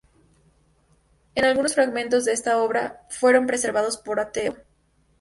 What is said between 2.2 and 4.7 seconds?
de esta obra fueron preservados por Ateneo.